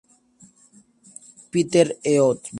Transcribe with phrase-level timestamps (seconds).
[1.51, 2.49] Peter Eötvös